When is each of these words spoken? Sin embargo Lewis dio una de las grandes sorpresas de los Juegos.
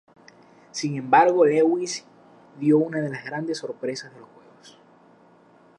Sin 0.71 0.95
embargo 0.95 1.45
Lewis 1.45 2.03
dio 2.59 2.79
una 2.79 3.01
de 3.01 3.09
las 3.11 3.23
grandes 3.23 3.59
sorpresas 3.59 4.11
de 4.11 4.19
los 4.19 4.29
Juegos. 4.29 4.79